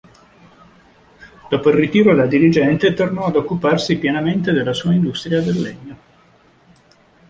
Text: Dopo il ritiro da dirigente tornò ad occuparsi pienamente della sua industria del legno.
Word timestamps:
Dopo 1.47 1.69
il 1.69 1.75
ritiro 1.75 2.15
da 2.15 2.25
dirigente 2.25 2.95
tornò 2.95 3.25
ad 3.25 3.35
occuparsi 3.35 3.99
pienamente 3.99 4.51
della 4.51 4.73
sua 4.73 4.95
industria 4.95 5.41
del 5.43 5.61
legno. 5.61 5.97